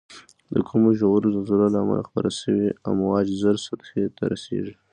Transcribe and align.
د 0.53 0.55
کمو 0.67 0.89
ژورو 0.99 1.27
زلزلو 1.35 1.67
له 1.73 1.79
امله 1.83 2.01
خپاره 2.07 2.29
شوی 2.39 2.67
امواج 2.91 3.25
زر 3.41 3.55
سطحې 3.67 4.03
ته 4.15 4.23
رسیږي. 4.33 4.75